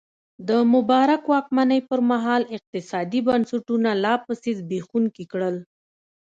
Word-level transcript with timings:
د 0.47 0.49
مبارک 0.73 1.21
واکمنۍ 1.33 1.79
پرمهال 1.89 2.41
اقتصادي 2.57 3.19
بنسټونه 3.27 3.89
لا 4.03 4.13
پسې 4.25 4.51
زبېښونکي 4.59 5.25
کړل. 5.31 5.55